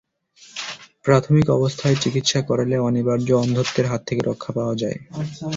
প্রাথমিক 1.05 1.47
অবস্থায় 1.49 1.97
চিকিৎসা 2.03 2.39
করালে 2.49 2.75
অনিবার্য 2.79 3.29
অন্ধত্বের 3.43 3.85
হাত 3.87 4.01
থেকে 4.07 4.21
রক্ষা 4.23 4.51
পাওয়া 4.57 4.75
যায়। 4.75 4.97